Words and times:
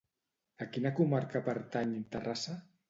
A 0.65 0.67
quina 0.77 0.93
comarca 1.01 1.45
pertany 1.51 1.97
Terrassa? 2.17 2.61